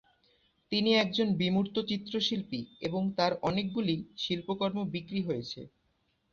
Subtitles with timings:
[0.71, 5.61] তিনি একজন বিমূর্ত চিত্রশিল্পী এবং তার অনেকগুলি শিল্পকর্ম বিক্রি হয়েছে।